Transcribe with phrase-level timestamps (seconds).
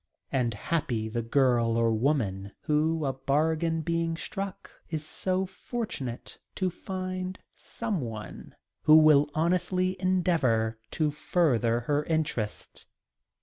[0.31, 6.55] And happy the girl or woman who, a bargain being struck, is so fortunate as
[6.55, 12.87] to find someone who will honestly endeavor to further her interests.